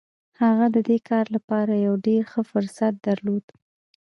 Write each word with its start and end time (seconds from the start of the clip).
هغه 0.41 0.65
د 0.75 0.77
دې 0.87 0.97
کار 1.09 1.25
لپاره 1.35 1.73
يو 1.85 1.93
ډېر 2.07 2.21
ښه 2.31 2.41
فرصت 2.51 2.93
درلود. 3.07 3.45